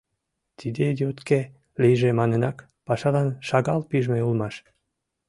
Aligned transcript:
Тиде 0.59 0.85
йотке 1.01 1.41
лийже 1.81 2.09
манынак 2.19 2.57
пашалан 2.87 3.29
шагал 3.47 3.79
пижме 3.89 4.19
улмаш. 4.27 4.55